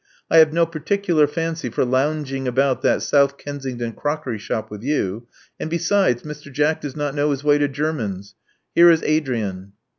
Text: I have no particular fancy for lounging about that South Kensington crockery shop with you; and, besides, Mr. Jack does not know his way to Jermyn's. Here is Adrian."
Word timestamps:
I 0.31 0.37
have 0.37 0.51
no 0.51 0.65
particular 0.65 1.27
fancy 1.27 1.69
for 1.69 1.85
lounging 1.85 2.47
about 2.47 2.81
that 2.81 3.03
South 3.03 3.37
Kensington 3.37 3.91
crockery 3.93 4.39
shop 4.39 4.71
with 4.71 4.81
you; 4.81 5.27
and, 5.59 5.69
besides, 5.69 6.23
Mr. 6.23 6.51
Jack 6.51 6.81
does 6.81 6.95
not 6.95 7.13
know 7.13 7.29
his 7.29 7.43
way 7.43 7.59
to 7.59 7.67
Jermyn's. 7.67 8.33
Here 8.73 8.89
is 8.89 9.03
Adrian." 9.03 9.73